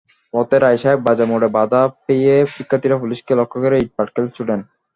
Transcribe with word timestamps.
পথে 0.33 0.57
রায়সাহেব 0.57 0.99
বাজার 1.07 1.27
মোড়ে 1.31 1.49
বাধা 1.57 1.81
পেয়ে 2.05 2.35
শিক্ষার্থীরা 2.53 2.97
পুলিশকে 3.01 3.33
লক্ষ্য 3.39 3.57
করে 3.63 3.75
ইট-পাটকেল 3.77 4.25
ছোড়েন। 4.35 4.59